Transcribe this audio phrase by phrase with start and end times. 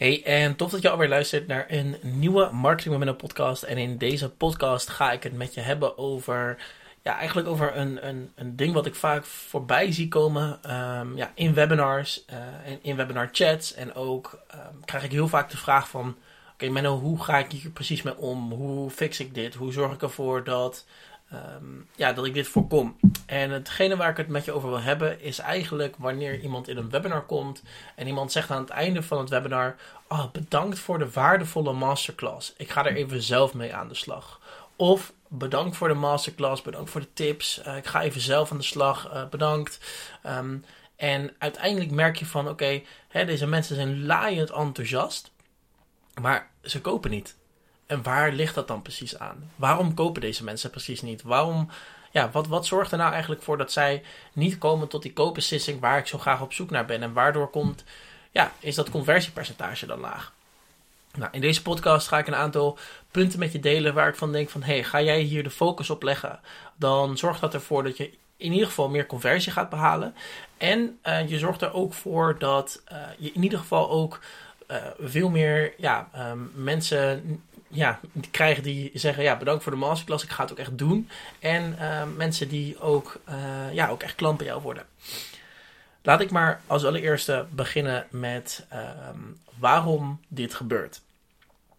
[0.00, 3.62] Hey, en tof dat je alweer luistert naar een nieuwe Marketing Momentum podcast.
[3.62, 6.56] En in deze podcast ga ik het met je hebben over,
[7.02, 11.32] ja, eigenlijk over een, een, een ding wat ik vaak voorbij zie komen um, ja,
[11.34, 12.36] in webinars uh,
[12.70, 13.74] en in webinar chats.
[13.74, 16.16] En ook um, krijg ik heel vaak de vraag van, oké
[16.52, 18.52] okay, Menno, hoe ga ik hier precies mee om?
[18.52, 19.54] Hoe fix ik dit?
[19.54, 20.86] Hoe zorg ik ervoor dat
[21.32, 22.96] Um, ja, dat ik dit voorkom.
[23.26, 26.76] En hetgene waar ik het met je over wil hebben is eigenlijk wanneer iemand in
[26.76, 27.62] een webinar komt
[27.94, 29.76] en iemand zegt aan het einde van het webinar:
[30.08, 32.54] oh, bedankt voor de waardevolle masterclass.
[32.56, 34.40] Ik ga er even zelf mee aan de slag.
[34.76, 37.62] Of bedankt voor de masterclass, bedankt voor de tips.
[37.66, 39.80] Uh, ik ga even zelf aan de slag, uh, bedankt.
[40.26, 40.64] Um,
[40.96, 45.30] en uiteindelijk merk je van: oké, deze mensen zijn laaiend enthousiast,
[46.20, 47.38] maar ze kopen niet.
[47.90, 49.50] En waar ligt dat dan precies aan?
[49.56, 51.22] Waarom kopen deze mensen precies niet?
[51.22, 51.68] Waarom,
[52.10, 55.80] ja, wat, wat zorgt er nou eigenlijk voor dat zij niet komen tot die koopbeslissing
[55.80, 57.02] waar ik zo graag op zoek naar ben?
[57.02, 57.84] En waardoor komt,
[58.30, 60.32] ja, is dat conversiepercentage dan laag?
[61.14, 62.78] Nou, in deze podcast ga ik een aantal
[63.10, 65.90] punten met je delen waar ik van denk van, hey, ga jij hier de focus
[65.90, 66.40] op leggen?
[66.76, 70.14] Dan zorgt dat ervoor dat je in ieder geval meer conversie gaat behalen.
[70.56, 74.20] En uh, je zorgt er ook voor dat uh, je in ieder geval ook
[74.70, 80.24] uh, veel meer ja, um, mensen ja, krijgen die zeggen ja, bedankt voor de masterclass,
[80.24, 81.08] ik ga het ook echt doen.
[81.38, 84.86] En uh, mensen die ook, uh, ja, ook echt klant bij jou worden.
[86.02, 91.00] Laat ik maar als allereerste beginnen met um, waarom dit gebeurt.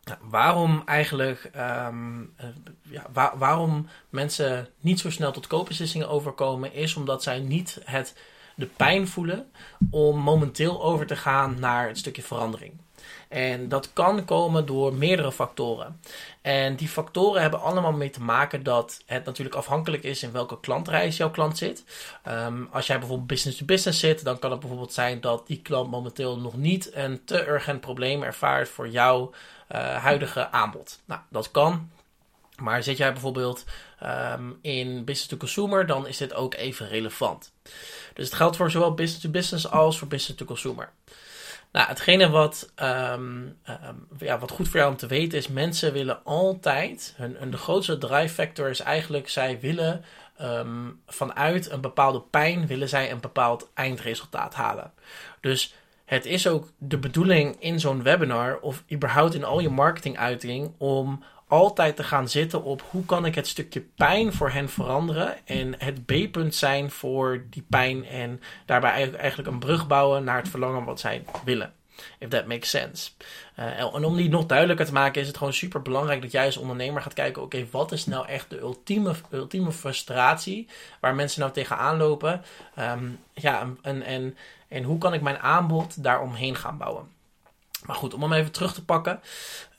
[0.04, 2.46] Nou, waarom eigenlijk, um, uh,
[2.82, 8.16] ja, waar, waarom mensen niet zo snel tot koopbeslissingen overkomen, is omdat zij niet het,
[8.56, 9.52] de pijn voelen
[9.90, 12.81] om momenteel over te gaan naar het stukje verandering.
[13.28, 16.00] En dat kan komen door meerdere factoren.
[16.42, 20.60] En die factoren hebben allemaal mee te maken dat het natuurlijk afhankelijk is in welke
[20.60, 21.84] klantreis jouw klant zit.
[22.28, 25.62] Um, als jij bijvoorbeeld business to business zit, dan kan het bijvoorbeeld zijn dat die
[25.62, 29.32] klant momenteel nog niet een te urgent probleem ervaart voor jouw
[29.72, 31.00] uh, huidige aanbod.
[31.06, 31.90] Nou, dat kan.
[32.58, 33.66] Maar zit jij bijvoorbeeld
[34.04, 37.52] um, in business to consumer, dan is dit ook even relevant.
[38.14, 40.90] Dus het geldt voor zowel business to business als voor business to consumer.
[41.72, 45.94] Nou, hetgene wat, um, um, ja, wat goed voor jou om te weten is, mensen
[45.94, 50.04] willen altijd, hun, de grootste drive factor is eigenlijk, zij willen
[50.42, 54.92] um, vanuit een bepaalde pijn, willen zij een bepaald eindresultaat halen.
[55.42, 60.72] Dus het is ook de bedoeling in zo'n webinar of überhaupt in al je marketinguiting
[60.78, 65.48] om altijd te gaan zitten op hoe kan ik het stukje pijn voor hen veranderen
[65.48, 70.50] en het B-punt zijn voor die pijn en daarbij eigenlijk een brug bouwen naar het
[70.50, 71.74] verlangen wat zij willen.
[72.20, 73.12] If that makes sense.
[73.60, 76.46] Uh, en om die nog duidelijker te maken is het gewoon super belangrijk dat jij
[76.46, 80.68] als ondernemer gaat kijken, oké, wat is nou echt de ultieme, ultieme frustratie
[81.00, 82.42] waar mensen nou tegenaan lopen?
[82.80, 87.20] Um, ja, en, en, en hoe kan ik mijn aanbod daaromheen gaan bouwen?
[87.86, 89.22] Maar goed, om hem even terug te pakken,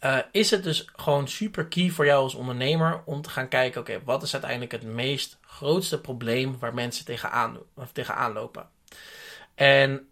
[0.04, 3.80] uh, is het dus gewoon super key voor jou als ondernemer om te gaan kijken,
[3.80, 8.68] oké, wat is uiteindelijk het meest grootste probleem waar mensen tegenaan, of tegenaan lopen?
[9.54, 10.08] En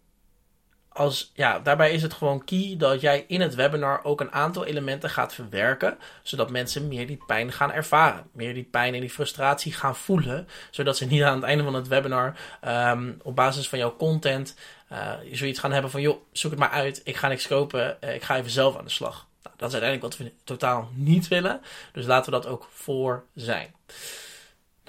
[0.93, 4.65] als, ja, daarbij is het gewoon key dat jij in het webinar ook een aantal
[4.65, 9.09] elementen gaat verwerken, zodat mensen meer die pijn gaan ervaren, meer die pijn en die
[9.09, 12.35] frustratie gaan voelen, zodat ze niet aan het einde van het webinar
[12.67, 14.55] um, op basis van jouw content
[14.91, 18.15] uh, zoiets gaan hebben van, joh, zoek het maar uit, ik ga niks kopen, uh,
[18.15, 19.27] ik ga even zelf aan de slag.
[19.43, 23.23] Nou, dat is uiteindelijk wat we totaal niet willen, dus laten we dat ook voor
[23.35, 23.73] zijn.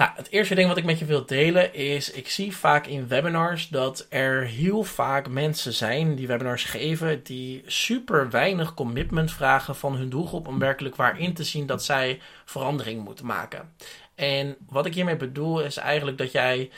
[0.03, 3.09] Nou, het eerste ding wat ik met je wil delen is, ik zie vaak in
[3.09, 9.77] webinars dat er heel vaak mensen zijn die webinars geven die super weinig commitment vragen
[9.77, 13.73] van hun doelgroep om werkelijk waar in te zien dat zij verandering moeten maken.
[14.15, 16.71] En wat ik hiermee bedoel is eigenlijk dat jij,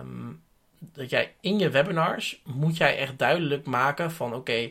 [0.00, 0.42] um,
[0.78, 4.70] dat jij in je webinars moet jij echt duidelijk maken van oké,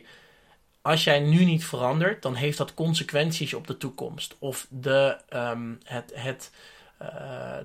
[0.82, 4.36] als jij nu niet verandert, dan heeft dat consequenties op de toekomst.
[4.38, 6.50] Of de, um, het, het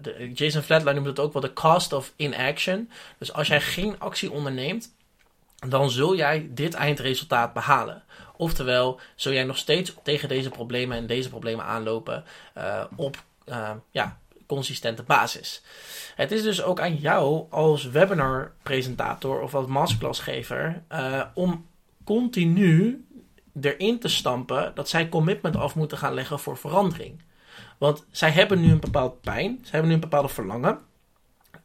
[0.01, 2.89] de, Jason Flatline noemt het ook wel de cost of inaction.
[3.17, 4.93] Dus als jij geen actie onderneemt,
[5.69, 8.03] dan zul jij dit eindresultaat behalen.
[8.37, 12.23] Oftewel, zul jij nog steeds tegen deze problemen en deze problemen aanlopen
[12.57, 14.17] uh, op uh, ja,
[14.47, 15.61] consistente basis.
[16.15, 20.83] Het is dus ook aan jou als webinar presentator of als masterclassgever
[21.33, 21.65] om
[22.03, 23.05] continu
[23.61, 27.21] erin te stampen dat zij commitment af moeten gaan leggen voor verandering.
[27.77, 29.57] Want zij hebben nu een bepaald pijn.
[29.61, 30.79] Zij hebben nu een bepaalde verlangen.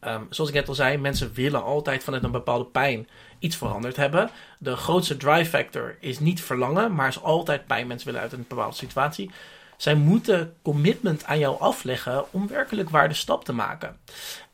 [0.04, 3.08] Um, zoals ik net al zei, mensen willen altijd vanuit een bepaalde pijn
[3.38, 4.30] iets veranderd hebben.
[4.58, 7.86] De grootste drive factor is niet verlangen, maar is altijd pijn.
[7.86, 9.30] Mensen willen uit een bepaalde situatie.
[9.76, 13.96] Zij moeten commitment aan jou afleggen om werkelijk waar de stap te maken.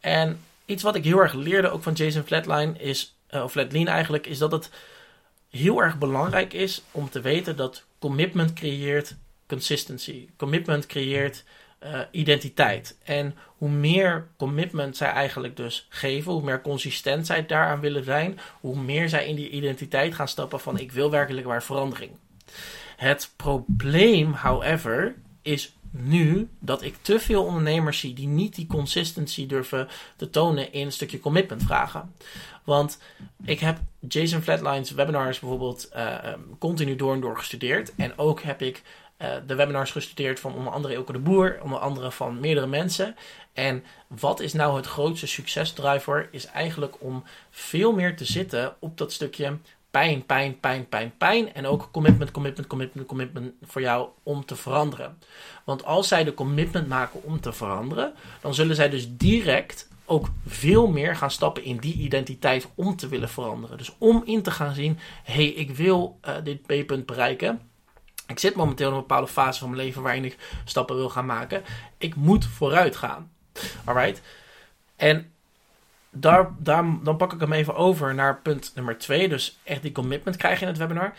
[0.00, 3.90] En iets wat ik heel erg leerde ook van Jason Flatline is, uh, of Flatline
[3.90, 4.70] eigenlijk, is dat het
[5.50, 9.16] heel erg belangrijk is om te weten dat commitment creëert
[9.48, 10.28] consistency.
[10.36, 11.44] Commitment creëert
[11.84, 12.98] uh, identiteit.
[13.04, 18.38] En hoe meer commitment zij eigenlijk dus geven, hoe meer consistent zij daaraan willen zijn,
[18.60, 22.12] hoe meer zij in die identiteit gaan stappen van ik wil werkelijk waar verandering.
[22.96, 29.46] Het probleem, however, is nu dat ik te veel ondernemers zie die niet die consistency
[29.46, 32.14] durven te tonen in een stukje commitment vragen.
[32.66, 32.98] Want
[33.44, 33.78] ik heb
[34.08, 36.14] Jason Flatlines webinars bijvoorbeeld uh,
[36.58, 37.94] continu door en door gestudeerd.
[37.94, 38.82] En ook heb ik
[39.18, 43.16] uh, de webinars gestudeerd van onder andere Elke de Boer, onder andere van meerdere mensen.
[43.52, 46.28] En wat is nou het grootste succesdriver?
[46.30, 49.58] Is eigenlijk om veel meer te zitten op dat stukje
[49.90, 51.54] pijn, pijn, pijn, pijn, pijn.
[51.54, 55.18] En ook commitment, commitment, commitment, commitment voor jou om te veranderen.
[55.64, 60.28] Want als zij de commitment maken om te veranderen, dan zullen zij dus direct ook
[60.46, 63.78] veel meer gaan stappen in die identiteit om te willen veranderen.
[63.78, 67.60] Dus om in te gaan zien, hé, hey, ik wil uh, dit B-punt bereiken.
[68.26, 71.26] Ik zit momenteel in een bepaalde fase van mijn leven waarin ik stappen wil gaan
[71.26, 71.62] maken.
[71.98, 73.30] Ik moet vooruit gaan.
[73.84, 74.22] Alright?
[74.96, 75.32] En
[76.10, 79.28] daar, daar, dan pak ik hem even over naar punt nummer twee.
[79.28, 81.14] Dus echt die commitment krijgen in het webinar.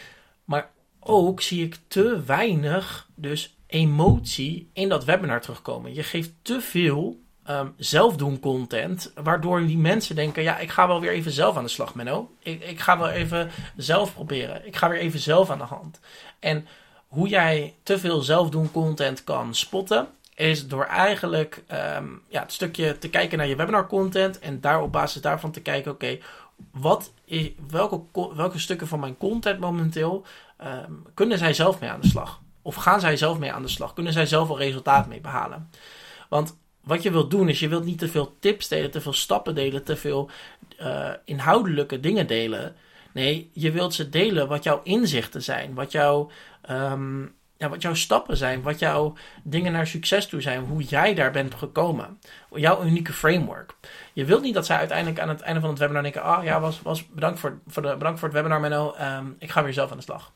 [0.45, 0.69] Maar
[0.99, 5.93] ook zie ik te weinig dus emotie in dat webinar terugkomen.
[5.93, 7.19] Je geeft te veel
[7.49, 11.63] um, zelfdoen content, waardoor die mensen denken, ja, ik ga wel weer even zelf aan
[11.63, 12.31] de slag, Menno.
[12.39, 14.65] Ik, ik ga wel even zelf proberen.
[14.67, 15.99] Ik ga weer even zelf aan de hand.
[16.39, 16.67] En
[17.07, 21.63] hoe jij te veel zelfdoen content kan spotten, is door eigenlijk
[21.97, 25.51] um, ja, het stukje te kijken naar je webinar content en daar op basis daarvan
[25.51, 26.17] te kijken, oké,
[26.71, 27.11] wat
[27.69, 28.01] welke,
[28.35, 30.25] welke stukken van mijn content momenteel
[30.63, 32.41] um, kunnen zij zelf mee aan de slag?
[32.61, 33.93] Of gaan zij zelf mee aan de slag?
[33.93, 35.69] Kunnen zij zelf wel resultaat mee behalen?
[36.29, 39.13] Want wat je wilt doen is, je wilt niet te veel tips delen, te veel
[39.13, 40.29] stappen delen, te veel
[40.81, 42.75] uh, inhoudelijke dingen delen.
[43.13, 46.31] Nee, je wilt ze delen wat jouw inzichten zijn, wat jouw,
[46.69, 49.13] um, ja, wat jouw stappen zijn, wat jouw
[49.43, 52.19] dingen naar succes toe zijn, hoe jij daar bent gekomen.
[52.51, 53.75] Jouw unieke framework.
[54.13, 56.59] Je wilt niet dat zij uiteindelijk aan het einde van het webinar denken: Ah, ja,
[56.59, 58.95] was, was, bedankt, voor, voor de, bedankt voor het webinar, Menno.
[59.01, 60.31] Um, ik ga weer zelf aan de slag.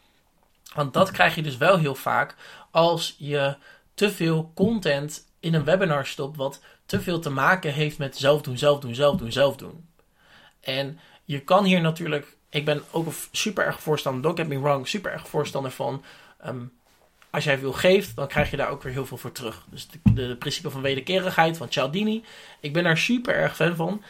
[0.74, 2.36] Want dat krijg je dus wel heel vaak
[2.71, 3.56] als je
[3.94, 8.42] te veel content in een webinar stopt wat te veel te maken heeft met zelf
[8.42, 9.88] doen, zelf doen, zelf doen, zelf doen.
[10.60, 14.88] En je kan hier natuurlijk, ik ben ook super erg voorstander, don't get me wrong,
[14.88, 16.04] super erg voorstander van.
[16.46, 16.72] Um,
[17.32, 19.66] als jij veel geeft, dan krijg je daar ook weer heel veel voor terug.
[19.70, 22.24] Dus de, principe van wederkerigheid van Cialdini.
[22.60, 24.04] Ik ben daar super erg fan van.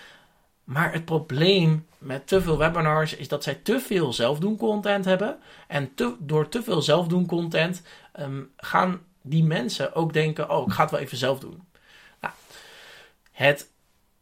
[0.64, 5.38] Maar het probleem met te veel webinars is dat zij te veel zelfdoen content hebben.
[5.68, 7.82] En door te veel zelfdoen content
[8.20, 11.64] um, gaan die mensen ook denken: oh, ik ga het wel even zelf doen.
[12.22, 12.34] Nou,
[13.32, 13.70] het,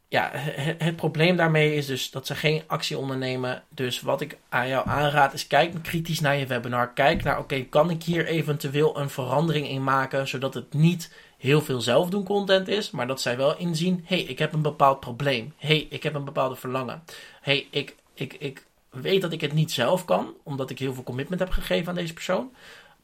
[0.07, 3.63] ja, het, probleem daarmee is dus dat ze geen actie ondernemen.
[3.69, 6.93] Dus wat ik aan jou aanraad is: kijk kritisch naar je webinar.
[6.93, 11.61] Kijk naar: oké, kan ik hier eventueel een verandering in maken zodat het niet heel
[11.61, 15.53] veel zelfdoen content is, maar dat zij wel inzien: hey, ik heb een bepaald probleem.
[15.57, 17.03] hey, ik heb een bepaalde verlangen.
[17.41, 21.03] hey, ik, ik, ik weet dat ik het niet zelf kan, omdat ik heel veel
[21.03, 22.51] commitment heb gegeven aan deze persoon.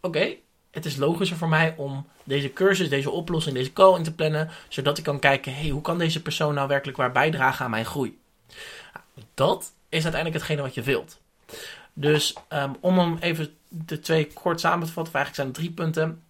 [0.02, 0.36] Oké,
[0.76, 4.50] het is logischer voor mij om deze cursus, deze oplossing, deze call in te plannen,
[4.68, 7.86] zodat ik kan kijken: hey, hoe kan deze persoon nou werkelijk waar bijdragen aan mijn
[7.86, 8.18] groei?
[9.34, 11.20] Dat is uiteindelijk hetgene wat je wilt.
[11.94, 15.72] Dus um, om hem even de twee kort samen te vatten, eigenlijk zijn er drie
[15.72, 16.24] punten.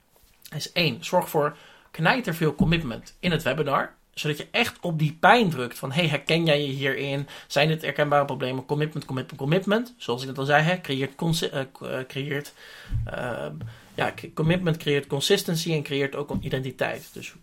[0.55, 1.57] Is één, zorg voor
[1.91, 3.93] knijter veel commitment in het webinar.
[4.13, 7.27] Zodat je echt op die pijn drukt van, hey, herken jij je hierin?
[7.47, 8.65] Zijn dit herkenbare problemen?
[8.65, 9.93] Commitment, commitment, commitment.
[9.97, 12.53] Zoals ik het al zei, hè, creëert, uh, creëert
[13.13, 13.45] uh,
[13.95, 17.09] ja, commitment creëert consistency en creëert ook een identiteit.
[17.13, 17.33] Dus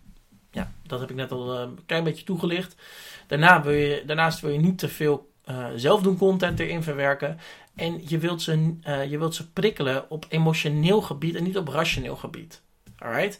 [0.51, 2.75] ja, dat heb ik net al een klein beetje toegelicht.
[3.27, 7.39] Daarna wil je, daarnaast wil je niet te veel uh, zelfdoen content erin verwerken.
[7.75, 11.67] En je wilt, ze, uh, je wilt ze prikkelen op emotioneel gebied en niet op
[11.67, 12.61] rationeel gebied.
[12.97, 13.39] Alright?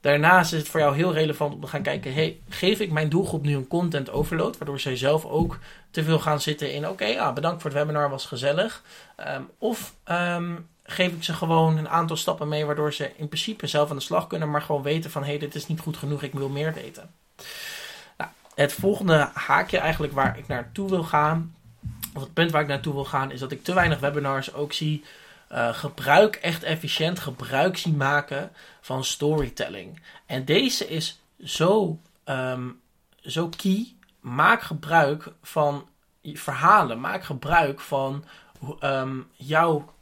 [0.00, 3.08] Daarnaast is het voor jou heel relevant om te gaan kijken: hey, geef ik mijn
[3.08, 5.58] doelgroep nu een content overload, waardoor zij zelf ook
[5.90, 8.82] te veel gaan zitten in: oké, okay, ah, bedankt voor het webinar, was gezellig.
[9.28, 13.66] Um, of um, geef ik ze gewoon een aantal stappen mee, waardoor ze in principe
[13.66, 15.96] zelf aan de slag kunnen, maar gewoon weten van: hé, hey, dit is niet goed
[15.96, 17.10] genoeg, ik wil meer weten.
[18.16, 21.54] Nou, het volgende haakje eigenlijk waar ik naartoe wil gaan,
[22.14, 24.72] of het punt waar ik naartoe wil gaan, is dat ik te weinig webinars ook
[24.72, 25.04] zie
[25.52, 30.02] uh, gebruik echt efficiënt gebruik zien maken van storytelling.
[30.26, 32.80] En deze is zo, um,
[33.20, 33.94] zo key.
[34.20, 35.88] Maak gebruik van
[36.22, 37.00] verhalen.
[37.00, 38.24] Maak gebruik van
[38.80, 39.92] um, jouw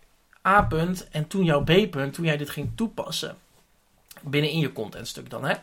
[0.48, 3.36] A-punt en toen jouw B-punt, toen jij dit ging toepassen.
[4.22, 5.54] Binnen in je contentstuk dan, hè?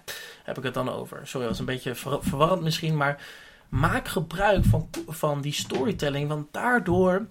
[0.44, 1.18] Heb ik het dan over.
[1.18, 3.22] Sorry, dat was een beetje ver verwarrend misschien, maar
[3.70, 7.25] maak gebruik van, van die storytelling, want daardoor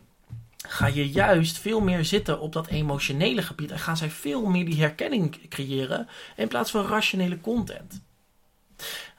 [0.68, 4.64] ga je juist veel meer zitten op dat emotionele gebied en gaan zij veel meer
[4.64, 8.02] die herkenning creëren in plaats van rationele content.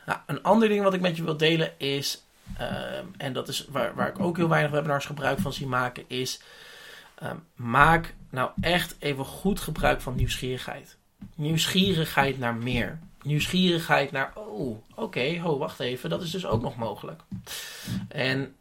[0.05, 2.23] Nou, een ander ding wat ik met je wil delen is,
[2.57, 6.03] ehm, en dat is waar, waar ik ook heel weinig webinars gebruik van zie maken,
[6.07, 6.41] is
[7.15, 10.97] ehm, maak nou echt even goed gebruik van nieuwsgierigheid.
[11.35, 12.99] Nieuwsgierigheid naar meer.
[13.21, 17.21] Nieuwsgierigheid naar, oh, oké, oh, wacht even, dat is dus ook nog mogelijk.
[18.07, 18.55] En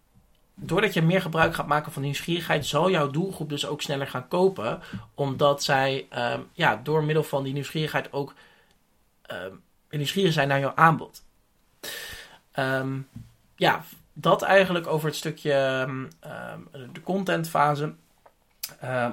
[0.54, 4.28] doordat je meer gebruik gaat maken van nieuwsgierigheid, zal jouw doelgroep dus ook sneller gaan
[4.28, 4.80] kopen.
[5.14, 8.34] Omdat zij ehm, ja, door middel van die nieuwsgierigheid ook
[9.32, 11.22] um, nieuwsgierig zijn naar jouw aanbod.
[12.52, 12.98] Ehm,
[13.56, 15.86] ja, dat eigenlijk over het stukje
[16.92, 17.94] de contentfase.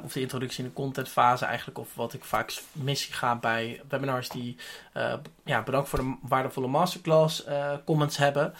[0.04, 1.78] Of de introductie in de contentfase eigenlijk.
[1.78, 4.58] Of wat ik vaak missie ga bij webinars die
[4.98, 5.14] uh,
[5.46, 8.54] ja, bedankt voor de waardevolle masterclass uh, comments hebben.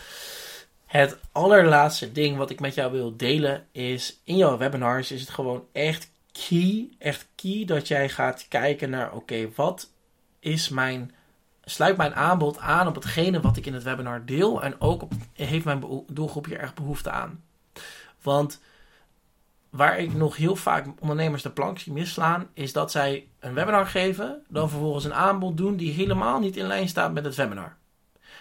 [0.86, 5.30] Het allerlaatste ding wat ik met jou wil delen is, in jouw webinars is het
[5.30, 9.90] gewoon echt key, echt key dat jij gaat kijken naar, oké, wat
[10.40, 11.16] is mijn,
[11.64, 15.12] sluit mijn aanbod aan op hetgene wat ik in het webinar deel en ook op,
[15.34, 17.44] heeft mijn doelgroep hier echt behoefte aan.
[18.22, 18.60] Want
[19.72, 23.86] waar ik nog heel vaak ondernemers de plank zie misslaan, is dat zij een webinar
[23.86, 27.78] geven, dan vervolgens een aanbod doen die helemaal niet in lijn staat met het webinar.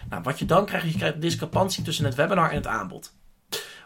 [0.09, 3.13] Nou, wat je dan krijgt, is je krijgt discrepantie tussen het webinar en het aanbod.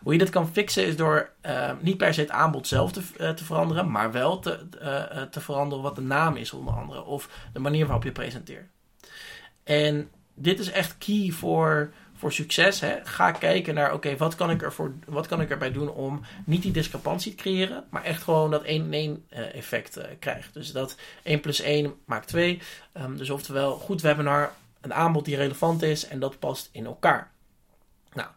[0.04, 3.34] Hoe je dit kan fixen is door uh, niet per se het aanbod zelf te,
[3.34, 7.04] te veranderen, maar wel te, uh, te veranderen wat de naam is onder andere.
[7.04, 8.70] Of de manier waarop je presenteert.
[9.64, 12.80] En dit is echt key voor, voor succes.
[12.80, 12.96] Hè.
[13.04, 14.70] Ga kijken naar, oké, wat kan ik
[15.06, 18.64] wat kan ik erbij doen om niet die discrepantie te creëren, maar echt gewoon dat
[18.64, 18.68] 1-1
[19.30, 20.54] effect krijgt.
[20.54, 22.54] Dus dat 1 plus 1 maakt 2.
[22.54, 22.60] Um,
[22.92, 27.32] ehm, dus oftewel, goed webinar, een aanbod die relevant is en dat past in elkaar.
[28.14, 28.30] Nou,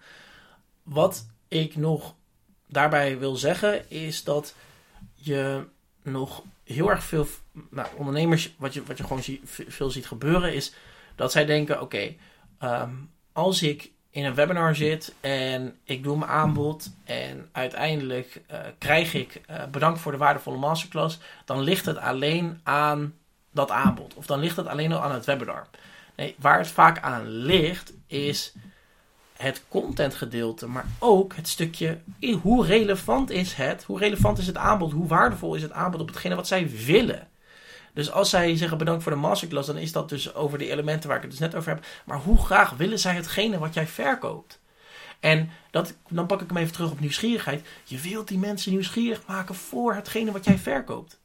[0.82, 2.14] wat ik nog
[2.66, 4.54] daarbij wil zeggen is dat
[5.14, 5.66] je
[6.02, 7.26] nog heel erg veel
[7.70, 9.22] nou, ondernemers, wat je, wat je gewoon
[9.68, 10.74] veel ziet gebeuren, is
[11.14, 12.14] dat zij denken: oké,
[12.58, 12.90] ehm,
[13.38, 19.14] als ik in een webinar zit en ik doe mijn aanbod en uiteindelijk uh, krijg
[19.14, 23.14] ik uh, bedankt voor de waardevolle masterclass, dan ligt het alleen aan
[23.50, 25.66] dat aanbod of dan ligt het alleen al aan het webinar.
[26.16, 28.52] Nee, waar het vaak aan ligt, is
[29.36, 31.98] het contentgedeelte, maar ook het stukje
[32.42, 36.08] hoe relevant is het, hoe relevant is het aanbod, hoe waardevol is het aanbod op
[36.08, 37.28] hetgene wat zij willen.
[37.94, 41.08] Dus als zij zeggen bedankt voor de masterclass, dan is dat dus over de elementen
[41.08, 41.84] waar ik het dus net over heb.
[42.04, 44.60] Maar hoe graag willen zij hetgene wat jij verkoopt?
[45.20, 47.66] En dat, dan pak ik hem even terug op nieuwsgierigheid.
[47.84, 51.20] Je wilt die mensen nieuwsgierig maken voor hetgene wat jij verkoopt.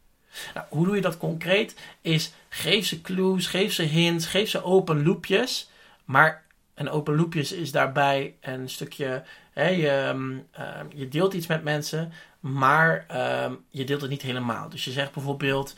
[0.54, 1.76] Nou, hoe doe je dat concreet?
[2.02, 5.70] Is geef ze clues, geef ze hints, geef ze open loopjes.
[6.06, 6.44] Maar
[6.74, 9.24] een open loopjes is daarbij een stukje.
[9.54, 13.06] Je, ehm, ehm, je deelt iets met mensen, maar
[13.46, 14.70] um, je deelt het niet helemaal.
[14.70, 15.76] Dus je zegt bijvoorbeeld: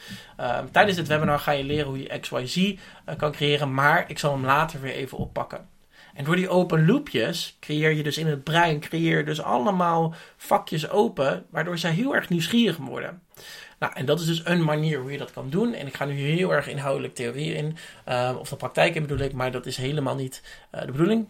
[0.71, 4.19] tijdens dit webinar ga je leren hoe je XYZ uh, eh, kan creëren, maar ik
[4.19, 5.67] zal hem later weer even oppakken.
[6.13, 10.13] En door die open loopjes creëer je dus in het brein creëer je dus allemaal
[10.37, 13.21] vakjes open, waardoor zij heel erg nieuwsgierig worden.
[13.79, 15.73] Nou, en dat is dus een manier hoe je dat kan doen.
[15.73, 17.77] En ik ga nu heel erg inhoudelijk theorie in,
[18.39, 20.41] of de praktijk in bedoel ik, maar dat is helemaal niet
[20.75, 21.27] uh, de bedoeling.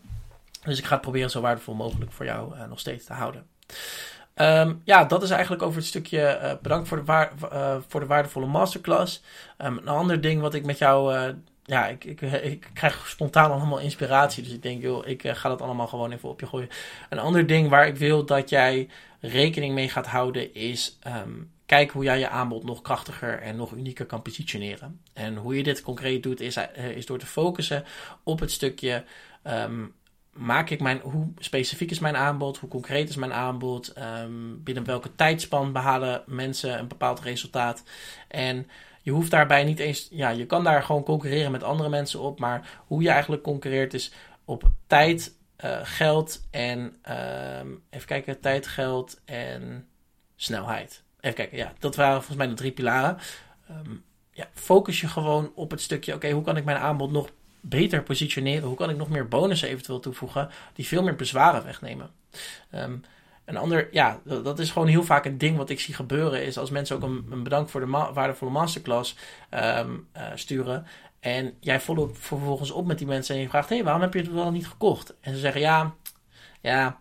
[0.65, 3.47] Dus ik ga het proberen zo waardevol mogelijk voor jou uh, nog steeds te houden.
[4.35, 7.99] Um, ja, dat is eigenlijk over het stukje uh, bedankt voor de, waar, uh, voor
[7.99, 9.21] de waardevolle masterclass.
[9.57, 11.33] Um, een ander ding wat ik met jou.
[11.63, 14.43] Ja, ik, ik, ik krijg spontaan allemaal inspiratie.
[14.43, 16.69] Dus ik denk, joh, ik ga dat allemaal gewoon even op je gooien.
[17.09, 20.97] Een ander ding waar ik wil dat jij rekening mee gaat houden is.
[21.07, 25.01] Um, Kijk hoe jij je aanbod nog krachtiger en nog unieker kan positioneren.
[25.13, 27.83] En hoe je dit concreet doet, is, eh, is door te focussen
[28.23, 29.03] op het stukje.
[30.37, 32.57] Maak ik mijn, hoe specifiek is mijn aanbod?
[32.57, 33.93] Hoe concreet is mijn aanbod?
[33.97, 37.83] Um, binnen welke tijdspan behalen mensen een bepaald resultaat?
[38.27, 38.67] En
[39.01, 42.39] je hoeft daarbij niet eens, ja, je kan daar gewoon concurreren met andere mensen op,
[42.39, 44.13] maar hoe je eigenlijk concurreert is
[44.45, 46.79] op tijd, uh, geld en,
[47.59, 49.87] um, even kijken, tijd, geld en
[50.35, 51.03] snelheid.
[51.19, 53.17] Even kijken, ja, dat waren volgens mij de drie pilaren.
[53.69, 57.29] Um, ja, focus je gewoon op het stukje, oké, hoe kan ik mijn aanbod nog
[57.69, 58.67] beter positioneren?
[58.67, 62.09] Hoe kan ik nog meer bonussen eventueel toevoegen die veel meer bezwaren wegnemen?
[62.75, 63.03] Um,
[63.45, 66.45] een ander, ja, dat, is gewoon heel vaak een ding wat ik zie gebeuren.
[66.45, 69.15] Is als mensen ook een, een bedankt voor de waardevolle masterclass
[69.51, 70.85] um, uh, sturen.
[71.19, 74.13] En jij volgt vervolgens op met die mensen en je vraagt: hé, hey, waarom heb
[74.13, 75.13] je het wel niet gekocht?
[75.21, 75.93] En ze zeggen: ja,
[76.61, 76.97] ja,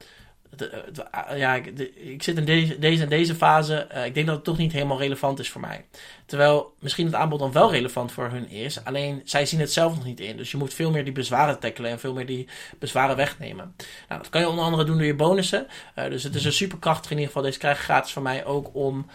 [1.34, 3.86] ja, ik, zit in deze, deze en deze fase.
[4.04, 5.84] ik denk dat het toch niet helemaal relevant is voor mij.
[6.26, 8.84] Terwijl misschien het aanbod dan wel relevant voor hun is.
[8.84, 10.36] Alleen zij zien het zelf nog niet in.
[10.36, 13.74] Dus je moet veel meer die bezwaren tackelen en veel meer die bezwaren wegnemen.
[14.08, 15.66] Nou, dat kan je onder andere doen door je bonussen.
[15.94, 17.42] dus het is een super krachtig in ieder geval.
[17.42, 19.06] Deze krijg je gratis van mij ook om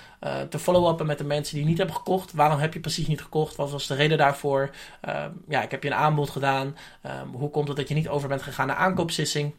[0.49, 2.33] te follow-uppen met de mensen die niet hebben gekocht.
[2.33, 3.55] Waarom heb je precies niet gekocht?
[3.55, 4.69] Wat was de reden daarvoor?
[5.01, 6.77] Ehm, ja, ik heb je een aanbod gedaan.
[7.01, 9.53] Ehm, hoe komt het dat je niet over bent gegaan naar aankoopsissing?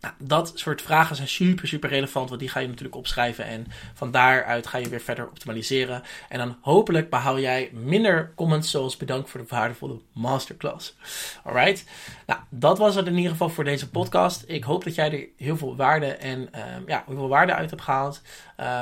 [0.00, 3.66] Nou, dat soort vragen zijn super, super relevant, want die ga je natuurlijk opschrijven en
[3.94, 6.02] van daaruit ga je weer verder optimaliseren.
[6.28, 10.96] En dan hopelijk behaal jij minder comments zoals bedankt voor de waardevolle masterclass.
[11.44, 11.84] Alright,
[12.26, 14.44] nou dat was het in ieder geval voor deze podcast.
[14.46, 17.70] Ik hoop dat jij er heel veel waarde en um, ja, heel veel waarde uit
[17.70, 18.22] hebt gehaald.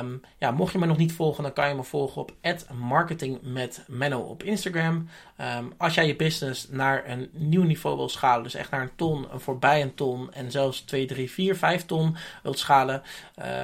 [0.01, 2.33] Um, ja, mocht je me nog niet volgen, dan kan je me volgen op
[2.73, 5.09] @marketingmetmenno op Instagram.
[5.57, 8.95] Um, als jij je business naar een nieuw niveau wil schalen, dus echt naar een
[8.95, 13.01] ton, een voorbij een ton en zelfs 2, 3, 4, 5 ton wilt schalen,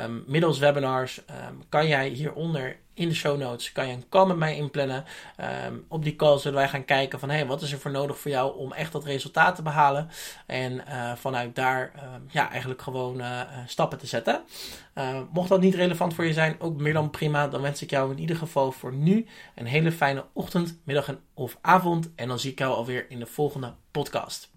[0.04, 1.22] um, middels webinars,
[1.70, 5.06] kan jij hieronder in de show notes kan je een call met mij inplannen.
[5.66, 8.18] Um, op die call zullen wij gaan kijken van hey, wat is er voor nodig
[8.18, 10.10] voor jou om echt dat resultaat te behalen.
[10.46, 11.92] En uh, vanuit daar
[12.30, 14.42] ja, eigenlijk gewoon uh, stappen te zetten.
[15.32, 17.48] mocht dat niet relevant voor je zijn, ook meer dan prima.
[17.48, 21.20] Dan wens ik jou in ieder geval voor nu een hele fijne ochtend, middag en
[21.34, 22.12] of avond.
[22.16, 24.51] En dan zie ik jou alweer in de volgende podcast.